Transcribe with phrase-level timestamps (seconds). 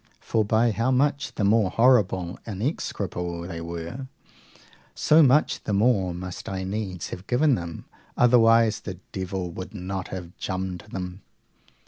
[0.19, 4.07] For, by how much the more horrible and execrable they were,
[4.95, 7.85] so much the more must I needs have given them,
[8.17, 11.21] otherwise the devil would not have jummed them.